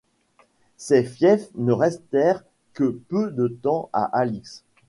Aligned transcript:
Ces 0.77 1.03
fiefs 1.03 1.49
ne 1.53 1.71
restèrent 1.71 2.43
que 2.73 2.85
peu 3.07 3.29
de 3.29 3.47
temps 3.47 3.87
à 3.93 4.05
Alix. 4.05 4.63